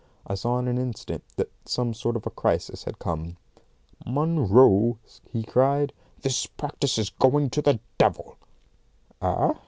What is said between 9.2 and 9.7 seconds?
"Ah!"